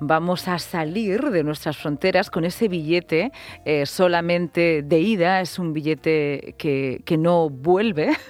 [0.00, 3.32] Vamos a salir de nuestras fronteras con ese billete
[3.64, 8.16] eh, solamente de ida, es un billete que, no vuelve.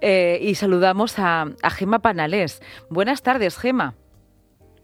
[0.00, 2.60] Eh, y saludamos a, a Gema Panalés.
[2.88, 3.94] Buenas tardes, Gema.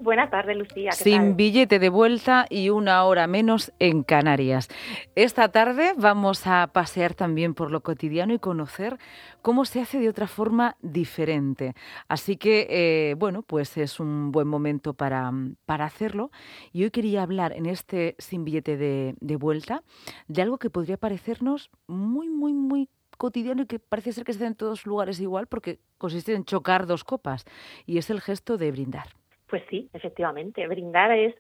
[0.01, 0.93] Buenas tardes, Lucía.
[0.93, 4.69] Sin billete de vuelta y una hora menos en Canarias.
[5.17, 8.97] Esta tarde vamos a pasear también por lo cotidiano y conocer
[9.43, 11.75] cómo se hace de otra forma diferente.
[12.07, 15.33] Así que, eh, bueno, pues es un buen momento para,
[15.67, 16.31] para, hacerlo.
[16.73, 19.83] Y hoy quería hablar en este Sin billete de, de vuelta
[20.29, 24.39] de algo que podría parecernos muy, muy, muy cotidiano y que parece ser que se
[24.39, 27.45] da en todos lugares igual porque consiste en chocar dos copas
[27.85, 29.09] y es el gesto de brindar.
[29.49, 30.67] Pues sí, efectivamente.
[30.67, 31.35] Brindar es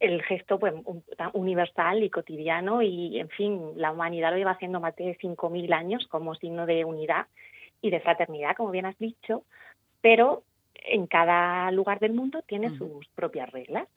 [0.00, 0.74] el gesto pues,
[1.32, 6.06] universal y cotidiano y, en fin, la humanidad lo lleva haciendo más de 5.000 años
[6.08, 7.26] como signo de unidad
[7.80, 9.44] y de fraternidad, como bien has dicho,
[10.00, 10.42] pero
[10.74, 13.88] en cada lugar del mundo tiene sus propias reglas.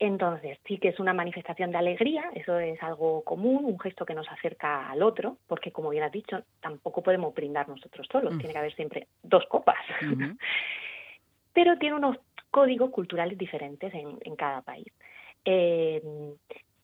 [0.00, 4.14] Entonces, sí que es una manifestación de alegría, eso es algo común, un gesto que
[4.14, 8.52] nos acerca al otro, porque como bien has dicho, tampoco podemos brindar nosotros solos, tiene
[8.52, 9.78] que haber siempre dos copas.
[11.58, 12.16] Pero tiene unos
[12.52, 14.86] códigos culturales diferentes en, cada país.
[15.44, 16.00] Eh,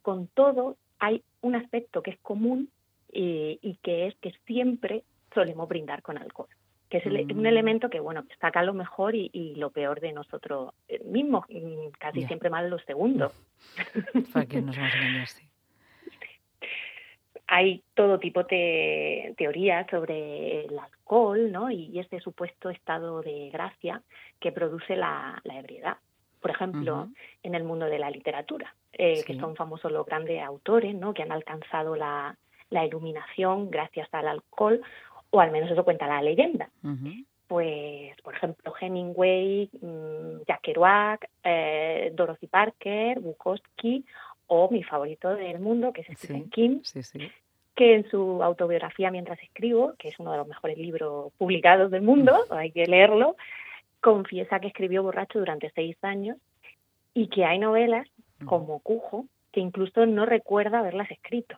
[0.02, 2.68] con todo, hay un aspecto que es común
[3.12, 6.48] eh, y que es que siempre solemos brindar con alcohol
[6.90, 7.46] que es un mm.
[7.46, 12.50] elemento que, bueno, saca lo mejor y, lo peor de nosotros mismos, mm, casi siempre
[12.50, 13.32] mal los segundos.
[14.32, 15.28] ¿Para qué nos vamos a engañar,
[17.54, 21.70] hay todo tipo de teorías sobre el alcohol ¿no?
[21.70, 24.02] y ese supuesto estado de gracia
[24.40, 25.96] que produce la, ebriedad.
[26.40, 27.10] Por ejemplo,
[27.44, 31.14] en el mundo de la literatura, eh, que son famosos los grandes autores ¿no?
[31.14, 32.36] que han alcanzado la,
[32.70, 34.80] iluminación gracias al alcohol,
[35.30, 36.70] o al menos eso cuenta la leyenda.
[37.46, 44.04] Pues, por ejemplo, Hemingway, mm, Jack Kerouac, eh, Dorothy Parker, Bukowski
[44.48, 46.80] o mi favorito del mundo, que es Stephen King,
[47.74, 52.02] que en su autobiografía Mientras escribo, que es uno de los mejores libros publicados del
[52.02, 53.36] mundo, hay que leerlo,
[54.00, 56.36] confiesa que escribió borracho durante seis años
[57.14, 58.08] y que hay novelas
[58.44, 61.56] como Cujo que incluso no recuerda haberlas escrito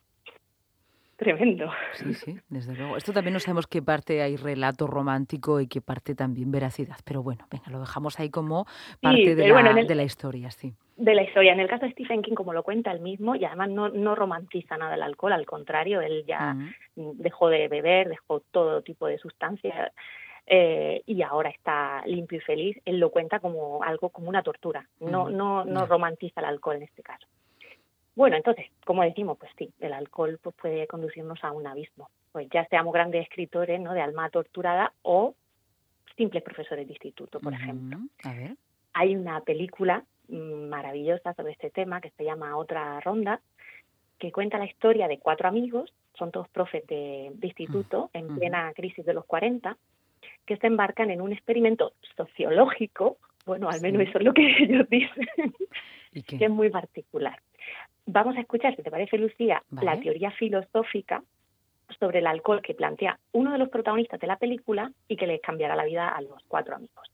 [1.17, 1.71] tremendo.
[1.93, 2.97] Sí, sí, desde luego.
[2.97, 7.23] Esto también no sabemos qué parte hay relato romántico y qué parte también veracidad, pero
[7.23, 8.67] bueno, venga, lo dejamos ahí como
[9.01, 10.75] parte de, la, de la historia, sí.
[10.97, 11.53] De la historia.
[11.53, 14.15] En el caso de Stephen King, como lo cuenta él mismo, y además no, no
[14.15, 16.57] romantiza nada el alcohol, al contrario, él ya
[16.95, 19.93] dejó de beber, dejó todo tipo de sustancias.
[20.49, 24.87] Eh, y ahora está limpio y feliz, él lo cuenta como algo como una tortura,
[25.01, 27.27] no, no, no romantiza el alcohol en este caso.
[28.17, 32.09] Bueno, entonces, como decimos, pues sí, el alcohol pues, puede conducirnos a un abismo.
[32.33, 33.93] Pues ya seamos grandes escritores, ¿no?
[33.93, 35.35] De alma torturada o
[36.17, 37.99] simples profesores de instituto, por ejemplo.
[38.95, 43.41] Hay una película mm, maravillosa sobre este tema que se llama Otra Ronda,
[44.19, 49.05] que cuenta la historia de cuatro amigos, son todos profes de, instituto, en plena crisis
[49.05, 49.77] de los 40,
[50.47, 54.89] que se embarcan en un experimento sociológico, bueno, al menos eso es lo que ellos
[54.89, 55.55] dicen,
[56.13, 57.39] que es muy particular.
[58.07, 61.23] Vamos a escuchar, si te parece, Lucía, la teoría filosófica
[61.99, 65.41] sobre el alcohol que plantea uno de los protagonistas de la película y que les
[65.41, 67.11] cambiará la vida a los cuatro amigos.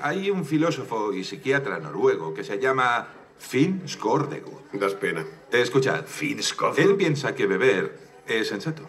[0.00, 4.72] Hay un filósofo y psiquiatra noruego que se llama Finn Skårdegård.
[4.72, 5.24] Das pena.
[5.52, 6.90] Escuchad, Finn Skårdegård.
[6.90, 7.92] Él piensa que beber
[8.26, 8.82] es sensato.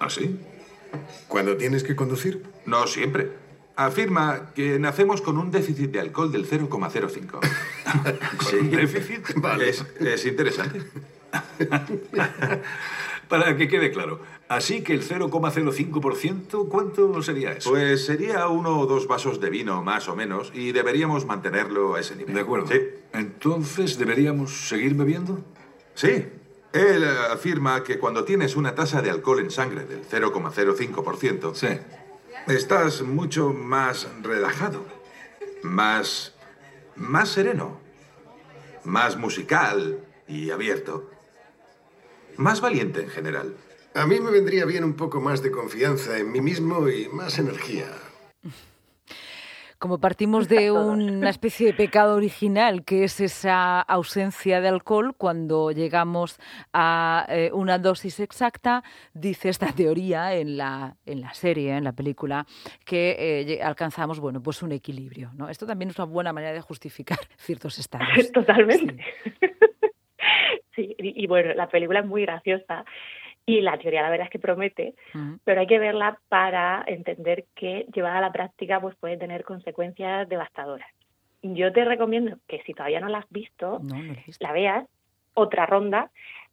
[0.00, 0.40] ¿Ah, sí?
[1.28, 2.42] ¿Cuando tienes que conducir?
[2.66, 3.30] No siempre
[3.76, 7.38] afirma que nacemos con un déficit de alcohol del 0,05.
[8.48, 9.34] sí, un déficit?
[9.36, 9.70] Vale.
[9.70, 10.82] Es, interesante.
[13.28, 17.68] Para que quede claro, así que el 0,05%, ¿cuánto sería eso?
[17.70, 22.00] Pues sería uno o dos vasos de vino, más o menos, y deberíamos mantenerlo a
[22.00, 22.34] ese nivel.
[22.34, 22.68] De acuerdo.
[22.68, 22.80] Sí.
[23.12, 25.44] Entonces, ¿deberíamos seguir bebiendo?
[25.94, 26.26] Sí.
[26.72, 31.68] Él afirma que cuando tienes una tasa de alcohol en sangre del 0,05%, sí
[32.48, 34.82] Estás mucho más relajado,
[35.62, 36.34] más...
[36.98, 37.80] más sereno,
[38.84, 41.10] más musical y abierto,
[42.36, 43.56] más valiente en general.
[43.94, 47.38] A mí me vendría bien un poco más de confianza en mí mismo y más
[47.38, 47.86] energía.
[49.78, 55.70] Como partimos de una especie de pecado original, que es esa ausencia de alcohol, cuando
[55.70, 56.40] llegamos
[56.72, 58.82] a eh, una dosis exacta,
[59.14, 62.44] dice esta teoría en la, en la serie, en la película,
[62.84, 65.30] que eh, alcanzamos bueno, pues un equilibrio.
[65.34, 65.48] ¿no?
[65.48, 68.32] Esto también es una buena manera de justificar ciertos estados.
[68.32, 69.04] Totalmente.
[70.74, 70.94] Sí.
[70.96, 72.84] y, y bueno, la película es muy graciosa
[73.48, 74.94] y la teoría la verdad es que promete,
[75.42, 80.28] pero hay que verla para entender que llevada a la práctica pues puede tener consecuencias
[80.28, 80.88] devastadoras.
[81.40, 83.80] yo te recomiendo que si todavía no la has visto,
[84.40, 84.86] la veas,
[85.32, 86.10] otra ronda,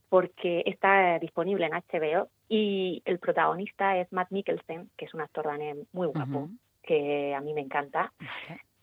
[0.08, 5.48] porque está disponible en HBO y el protagonista es Matt Mikkelsen, que es un actor
[5.48, 6.48] danés muy guapo,
[6.82, 8.14] que a mí me encanta.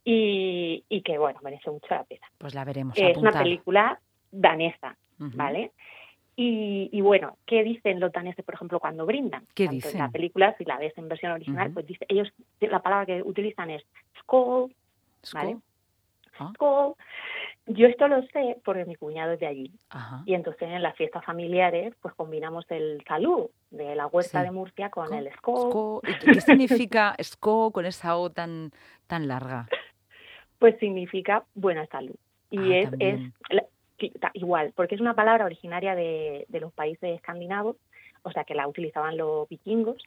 [0.04, 2.26] Y, y, que, bueno, merece mucho la pena.
[2.36, 2.98] Pues la veremos.
[2.98, 4.00] Es una película
[4.32, 5.70] danesa, ¿vale?
[6.34, 9.44] Y, bueno, ¿qué dicen los daneses, por ejemplo, cuando brindan?
[9.54, 9.92] ¿Qué dicen?
[9.92, 13.22] En la película, si la ves en versión original, pues dice, ellos, la palabra que
[13.22, 13.84] utilizan es
[14.20, 14.74] skol,
[15.34, 15.58] ¿vale?
[16.38, 16.52] Ah.
[17.66, 19.70] Yo esto lo sé porque mi cuñado es de allí.
[20.26, 24.90] Y entonces en las fiestas familiares, pues combinamos el salud de la huerta de Murcia
[24.90, 26.00] con el skol.
[26.02, 28.72] ¿Qué significa skol con esa O tan,
[29.06, 29.68] tan larga?
[30.58, 32.16] Pues significa buena salud.
[32.50, 33.20] Y ah, es, es
[34.34, 37.76] igual, porque es una palabra originaria de, los países escandinavos,
[38.22, 40.02] o sea que la utilizaban los vikingos,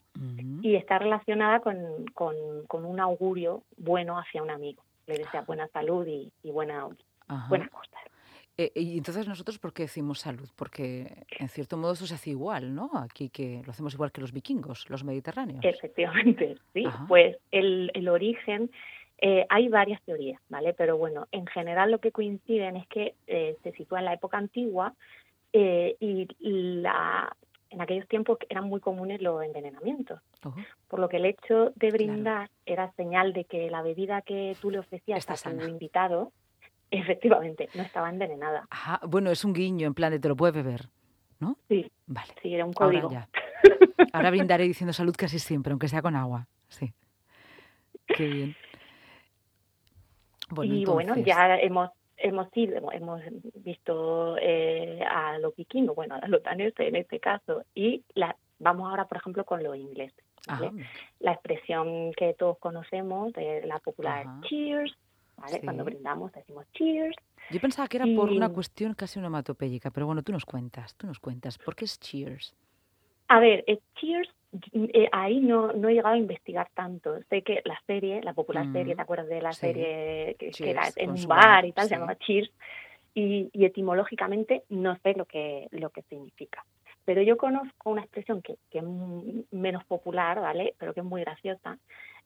[0.62, 4.84] y está relacionada con, con, un augurio bueno hacia un amigo.
[5.08, 6.88] Le desea buena salud y, buena,
[7.50, 8.00] buenas cosas.
[8.58, 10.50] Eh, y entonces nosotros, ¿por qué decimos salud?
[10.56, 12.90] Porque en cierto modo eso se hace igual, ¿no?
[12.94, 15.60] Aquí que lo hacemos igual que los vikingos, los mediterráneos.
[15.64, 16.86] Efectivamente, sí.
[17.10, 18.72] Pues el, el origen
[19.18, 20.74] eh, hay varias teorías, ¿vale?
[20.74, 24.38] Pero bueno, en general lo que coinciden es que eh, se sitúa en la época
[24.38, 24.94] antigua
[25.54, 27.36] eh, y la,
[27.70, 30.20] en aquellos tiempos eran muy comunes los envenenamientos.
[30.90, 34.70] Por lo que el hecho de brindar era señal de que la bebida que tú
[34.70, 36.32] le ofrecías a tu invitado,
[36.92, 38.68] efectivamente, no estaba envenenada.
[38.70, 39.00] Ajá.
[39.08, 40.90] Bueno, es un guiño, en plan de te lo puedes beber,
[41.40, 41.58] ¿no?
[41.70, 41.90] Sí.
[42.06, 42.34] Vale.
[42.42, 43.08] Sí, era un código.
[43.08, 43.30] Ahora,
[44.14, 46.48] Ahora brindaré diciendo salud casi siempre, aunque sea con agua.
[46.68, 46.94] Sí.
[48.08, 48.56] Qué bien
[50.64, 53.22] y bueno, ya hemos hemos ido, hemos
[53.56, 58.90] visto eh, a los vikingos, bueno, a los daneses en este caso, y la, vamos
[58.90, 60.24] ahora, por ejemplo, con los ingleses.
[61.20, 64.96] La expresión que todos conocemos, de la popular cheers,
[65.38, 65.60] ¿vale?
[65.64, 67.16] Cuando brindamos decimos cheers.
[67.50, 71.08] Yo pensaba que era por una cuestión casi onomatopéyica, pero bueno, tú nos cuentas, tú
[71.08, 72.56] nos cuentas, ¿por qué es cheers?
[73.28, 74.30] A ver, eh, cheers
[74.74, 77.20] eh, ahí no, no he llegado a investigar tanto.
[77.30, 81.12] Sé que la serie, la popular serie, ¿te acuerdas de la serie que, era en
[81.12, 82.52] un bar y tal, se llamaba Cheers?
[83.14, 86.66] Y, etimológicamente no sé lo que, lo que significa.
[87.06, 88.86] Pero yo conozco una expresión que, que es
[89.52, 90.74] menos popular, ¿vale?
[90.78, 91.78] Pero que es muy graciosa,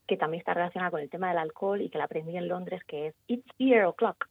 [0.08, 2.82] que también está relacionada con el tema del alcohol y que la aprendí en Londres,
[2.86, 4.28] que es It's beer o'clock,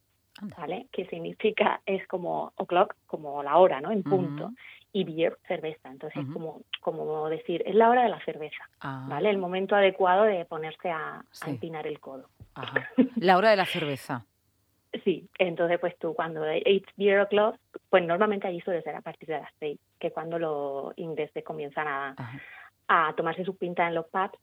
[0.56, 0.86] ¿vale?
[0.90, 3.92] Que significa, es como o'clock, como la hora, ¿no?
[3.92, 4.52] En punto
[4.92, 5.90] y beer, cerveza.
[5.90, 9.06] Entonces, es como, como decir, es la hora de la cerveza, ah.
[9.08, 9.30] ¿vale?
[9.30, 12.28] El momento adecuado de ponerse a, empinar el codo.
[13.16, 14.24] La hora de la cerveza.
[15.04, 17.56] Sí, entonces pues tú cuando it's beer o'clock,
[17.90, 21.86] pues normalmente allí suele ser a partir de las seis, que cuando los ingleses comienzan
[21.86, 22.16] a,
[22.88, 24.38] a tomarse sus pintas en los pubs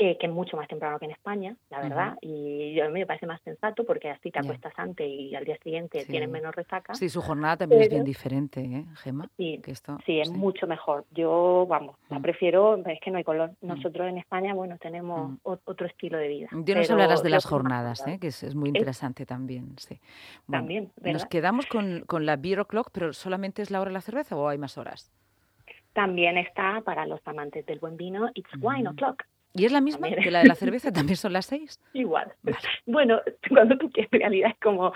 [0.00, 3.06] eh, que es mucho más temprano que en España, la verdad, y a mí me
[3.06, 6.94] parece más sensato porque así te acuestas antes y al día siguiente tienes menos resaca.
[6.94, 9.28] Sí, su jornada también es bien diferente, ¿eh, Gemma?
[9.36, 9.60] Sí,
[10.06, 11.04] sí es mucho mejor.
[11.10, 12.22] Yo, vamos, la mm.
[12.22, 13.50] prefiero, es que no hay color.
[13.60, 13.66] Mm.
[13.66, 15.36] Nosotros en España, bueno, tenemos mm.
[15.42, 16.48] otro estilo de vida.
[16.52, 18.18] Yo nos hablarás de las jornadas, ¿eh?
[18.20, 19.98] que es, muy interesante también, sí.
[20.48, 24.00] también, Nos quedamos con, con la beer o'clock, pero ¿solamente es la hora de la
[24.00, 25.12] cerveza o hay más horas?
[25.92, 29.24] También está para los amantes del buen vino, it's wine o'clock.
[29.58, 30.92] ¿Y es la misma que la de la cerveza?
[30.92, 31.80] ¿También son las seis?
[31.92, 32.32] Igual.
[32.86, 34.92] Bueno, cuando tú quieras, en realidad es como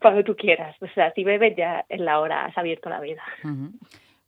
[0.00, 0.76] cuando tú quieras.
[0.80, 3.22] O sea, si bebes ya en la hora, has abierto la vida.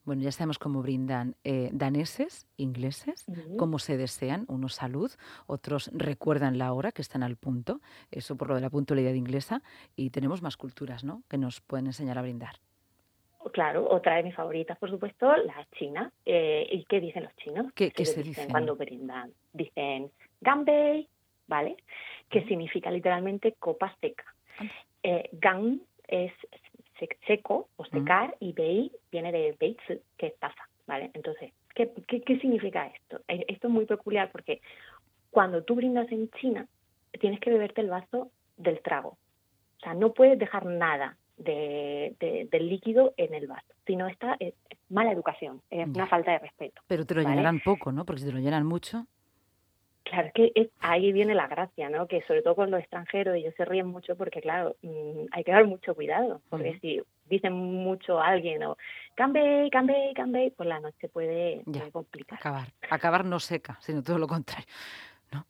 [0.03, 3.25] Bueno, ya sabemos cómo brindan eh, daneses, ingleses,
[3.57, 5.11] cómo se desean, unos salud,
[5.47, 9.63] otros recuerdan la hora, que están al punto, eso por lo de la puntualidad inglesa,
[9.95, 12.57] y tenemos más culturas, ¿no?, que nos pueden enseñar a brindar.
[13.51, 16.11] Claro, otra de mis favoritas, por supuesto, la china.
[16.25, 17.71] Eh, ¿Y qué dicen los chinos?
[17.73, 19.31] ¿Qué, se dicen cuando brindan?
[19.55, 21.07] Dicen ganbei,
[21.47, 21.77] ¿vale?
[22.29, 24.25] Que significa literalmente copa seca.
[25.03, 26.31] Eh, gang es
[27.27, 31.11] seco o secar y bei viene de beitsu, que es taza, ¿vale?
[31.13, 33.21] Entonces, ¿qué, ¿qué, qué, significa esto?
[33.27, 34.61] Eh, esto es muy peculiar porque
[35.31, 36.67] cuando tú brindas en China,
[37.19, 39.17] tienes que beberte el vaso del trago.
[39.77, 42.15] O sea, no puedes dejar nada de,
[42.49, 43.67] del líquido en el vaso.
[43.85, 44.53] Si no está, es
[44.89, 46.81] mala educación, es una falta de respeto.
[46.87, 48.05] Pero te lo llenarán poco, ¿no?
[48.05, 49.05] Porque si te lo llenan mucho.
[50.05, 52.07] Claro, que es, ahí viene la gracia, ¿no?
[52.07, 55.51] Que sobre todo con los extranjeros ellos se ríen mucho porque, claro, mm, hay que
[55.51, 56.41] dar mucho cuidado.
[56.49, 58.77] Porque si dicen mucho a alguien o
[59.15, 62.37] cambe, cambe, cambe, pues la noche puede, complicar.
[62.37, 62.67] Acabar.
[62.89, 64.67] Acabar no seca, sino todo lo contrario.
[65.31, 65.45] ¿no?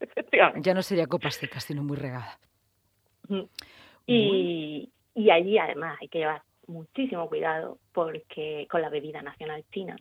[0.61, 2.39] Ya no sería copa seca, sino muy regada.
[4.07, 9.95] Y, y allí además hay que llevar muchísimo cuidado porque con la bebida nacional china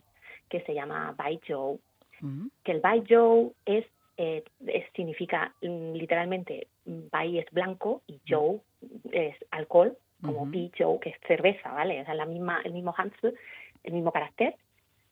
[0.49, 1.79] que se llama Baizhou,
[2.63, 3.85] que el Baizhou es,
[4.17, 4.43] eh,
[4.95, 8.59] significa mm, literalmente Bai es blanco y Joe
[9.11, 12.01] es alcohol, como Pi Joe, que es cerveza, ¿vale?
[12.01, 13.13] O sea, la misma, el mismo Hans,
[13.83, 14.55] el mismo carácter.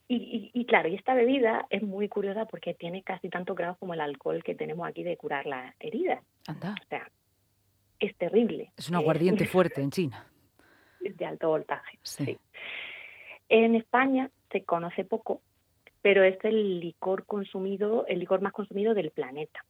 [0.08, 3.94] Y, y, claro, y esta bebida es muy curiosa porque tiene casi tantos grados como
[3.94, 6.22] el alcohol que tenemos aquí de curar la herida.
[6.48, 6.76] Anda.
[6.84, 7.10] O sea,
[8.00, 8.72] es terrible.
[8.78, 10.28] Es un aguardiente fuerte en China.
[11.00, 12.00] De alto voltaje.
[12.04, 12.26] Sí.
[12.26, 12.38] sí.
[13.50, 15.42] En España se conoce poco,
[16.04, 19.66] pero es el licor consumido, el licor más consumido del planeta.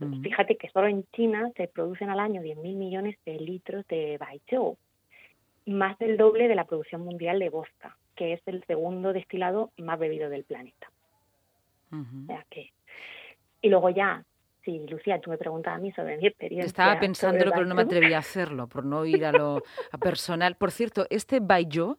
[0.00, 0.20] Mm.
[0.20, 4.76] Fíjate que solo en China se producen al año 10.000 millones de litros de baijiu,
[5.66, 9.98] más del doble de la producción mundial de vodka, que es el segundo destilado más
[9.98, 10.90] bebido del planeta.
[11.92, 12.72] Uh o sea que,
[13.62, 14.24] y luego ya,
[14.64, 16.66] si Lucía, tú me preguntas a mí sobre mi experiencia.
[16.66, 20.56] Estaba pensándolo, pero no me atreví a hacerlo, por no ir a lo a personal.
[20.56, 21.96] Por cierto, este baijiu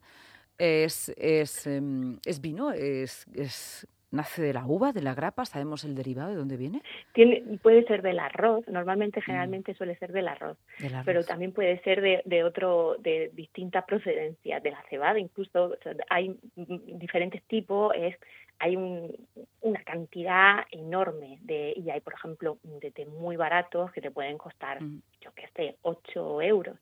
[0.59, 5.95] es, es, es vino, es, es nace de la uva, de la grapa, sabemos el
[5.95, 6.81] derivado de dónde viene.
[7.13, 11.05] Tiene, puede ser del arroz, normalmente generalmente suele ser del arroz, del arroz.
[11.05, 15.77] pero también puede ser de, de, otro, de distinta procedencia, de la cebada, incluso o
[15.83, 18.15] sea, hay diferentes tipos, es
[18.61, 19.15] hay un,
[19.61, 24.37] una cantidad enorme de y hay por ejemplo de té muy baratos que te pueden
[24.37, 25.01] costar mm.
[25.21, 26.75] yo qué sé 8 euros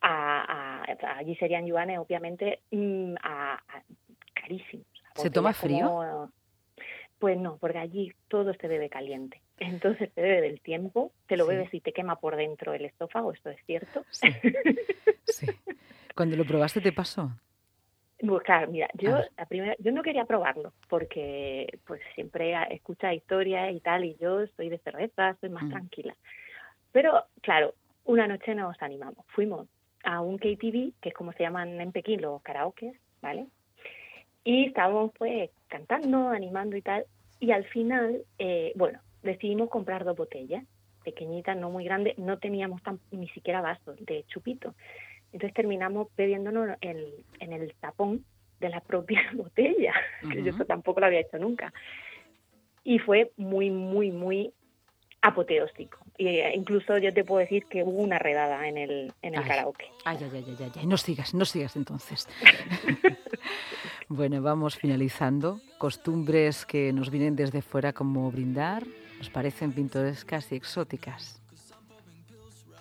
[0.00, 3.82] a, a, allí serían yuanes obviamente mm, a, a
[4.34, 5.86] carísimos ¿Se toma frío?
[5.86, 6.32] Como,
[7.18, 9.40] pues no, porque allí todo se bebe caliente.
[9.58, 11.50] Entonces se bebe del tiempo, te lo sí.
[11.50, 14.04] bebes y te quema por dentro el estófago, esto es cierto.
[14.10, 14.28] Sí.
[15.24, 15.46] sí.
[16.16, 17.30] Cuando lo probaste te pasó.
[18.18, 23.74] Pues claro, mira, yo la primera, yo no quería probarlo porque pues siempre escucha historias
[23.74, 25.70] y tal y yo soy de cerveza, soy más mm.
[25.70, 26.16] tranquila.
[26.92, 29.68] Pero claro, una noche nos animamos, fuimos
[30.04, 33.46] a un KTV, que es como se llaman en Pekín los karaokes, ¿vale?
[34.44, 37.04] Y estábamos pues cantando, animando y tal.
[37.38, 40.64] Y al final, eh, bueno, decidimos comprar dos botellas,
[41.04, 42.18] pequeñitas, no muy grandes.
[42.18, 44.74] No teníamos tan, ni siquiera vasos de chupito.
[45.32, 48.24] Entonces terminamos bebiéndonos el, en el tapón
[48.58, 50.32] de la propia botella, uh -huh.
[50.32, 51.72] que yo eso tampoco lo había hecho nunca.
[52.82, 54.52] Y fue muy, muy, muy
[55.22, 55.98] apoteósico.
[56.22, 59.48] E incluso yo te puedo decir que hubo una redada en el, en el ay,
[59.48, 59.86] karaoke.
[60.04, 62.28] Ay, ay, ay, ay, ay, no sigas, no sigas entonces.
[64.08, 65.60] bueno, vamos finalizando.
[65.78, 68.84] Costumbres que nos vienen desde fuera como brindar,
[69.16, 71.40] nos parecen pintorescas y exóticas.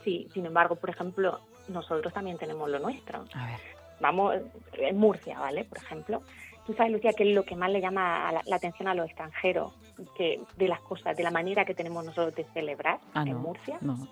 [0.04, 3.24] Sí, sin embargo, por ejemplo, nosotros también tenemos lo nuestro.
[3.34, 3.60] A ver.
[4.02, 4.36] Vamos,
[4.74, 5.64] en Murcia, ¿vale?
[5.64, 6.24] Por ejemplo,
[6.66, 9.06] tú sabes, Lucía, que es lo que más le llama la, la, atención a los
[9.08, 9.74] extranjeros,
[10.16, 13.40] que de las cosas, de la manera que tenemos nosotros de celebrar ah, en no,
[13.40, 13.78] Murcia.
[13.82, 14.08] No.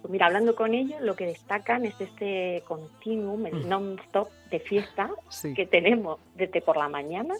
[0.00, 5.10] Pues mira, hablando con ellos, lo que destacan es este continuum, el non-stop de fiesta
[5.28, 5.52] sí.
[5.52, 7.34] que tenemos desde por la mañana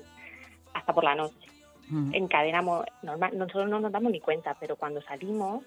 [0.75, 1.49] hasta por la noche.
[1.89, 2.15] Mm.
[2.15, 5.65] Encadenamos, normal, nosotros no nos damos ni cuenta, pero cuando salimos,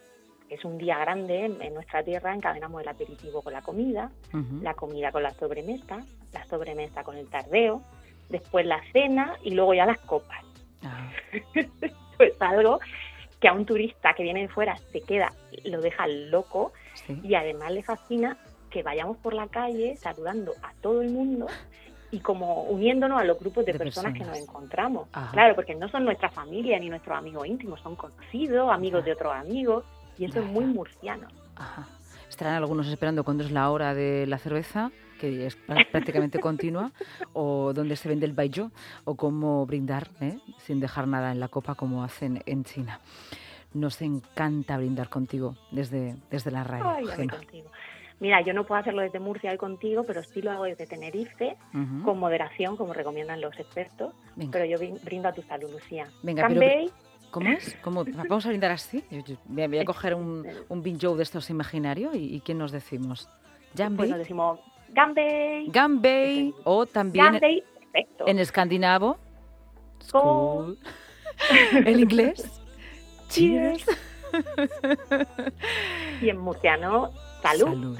[0.49, 4.37] es un día grande en, en nuestra tierra, encadenamos el aperitivo con la comida, uh
[4.37, 4.61] -huh.
[4.61, 7.81] la comida con la sobremesa, la sobremesa con el tardeo,
[8.29, 10.43] después la cena y luego ya las copas.
[10.83, 11.11] Ah.
[12.17, 12.79] pues algo
[13.39, 15.33] que a un turista que viene de fuera se queda,
[15.65, 17.19] lo deja loco sí.
[17.23, 18.37] y además le fascina
[18.69, 21.47] que vayamos por la calle saludando a todo el mundo
[22.09, 25.09] y como uniéndonos a los grupos de, de personas, personas, que nos encontramos.
[25.13, 25.31] Ajá.
[25.31, 29.05] Claro, porque no son nuestra familia ni nuestros amigos íntimos, son conocidos, amigos Ajá.
[29.05, 29.83] de otros amigos
[30.17, 30.47] y eso Ajá.
[30.47, 31.27] es muy murciano.
[32.29, 35.55] Estarán algunos esperando cuando es la hora de la cerveza que es
[35.91, 36.91] prácticamente continua,
[37.33, 38.71] o donde se vende el baijiu,
[39.05, 40.37] o cómo brindar ¿eh?
[40.57, 42.99] sin dejar nada en la copa como hacen en China.
[43.73, 47.07] Nos encanta brindar contigo desde, desde la radio.
[47.09, 47.17] Ay.
[48.19, 51.57] Mira, yo no puedo hacerlo desde Murcia hoy contigo, pero sí lo hago desde Tenerife,
[51.73, 52.03] uh -huh.
[52.03, 54.13] con moderación, como recomiendan los expertos.
[54.35, 54.51] Venga.
[54.51, 56.07] Pero yo brindo a tu salud, Lucía.
[56.21, 56.61] Venga, pero...
[57.31, 57.75] ¿Cómo es?
[57.81, 58.05] ¿Cómo?
[58.05, 59.03] ¿Vamos a brindar así?
[59.47, 63.27] Voy a coger un, un binjo de estos imaginario y, y ¿qué nos decimos?
[63.75, 64.07] Jambay.
[64.07, 64.59] Bueno, decimos
[64.93, 65.67] Gambay.
[65.67, 68.27] Gambay o también Gambay, perfecto.
[68.27, 69.17] en escandinavo.
[70.01, 70.77] School.
[71.73, 72.61] en inglés.
[73.29, 73.85] Cheers.
[76.21, 77.67] y en murciano, salud.
[77.67, 77.97] Salud.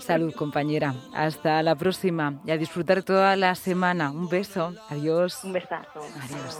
[0.00, 0.94] Salud, compañera.
[1.14, 4.10] Hasta la próxima y a disfrutar toda la semana.
[4.10, 4.74] Un beso.
[4.88, 5.42] Adiós.
[5.44, 6.00] Un besazo.
[6.22, 6.58] Adiós.